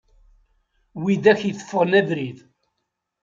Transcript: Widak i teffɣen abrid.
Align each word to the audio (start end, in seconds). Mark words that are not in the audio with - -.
Widak 1.01 1.41
i 1.49 1.51
teffɣen 1.57 1.97
abrid. 1.99 2.37